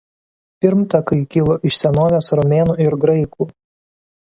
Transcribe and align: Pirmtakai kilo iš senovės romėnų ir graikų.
Pirmtakai 0.65 1.19
kilo 1.37 1.59
iš 1.73 1.77
senovės 1.85 2.33
romėnų 2.41 2.79
ir 2.87 3.01
graikų. 3.05 3.53